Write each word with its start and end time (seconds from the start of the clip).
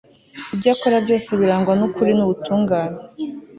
ibyo 0.53 0.69
akora 0.75 0.97
byose 1.05 1.29
birangwa 1.39 1.73
n'ukuri 1.75 2.11
n'ubutungane 2.15 2.97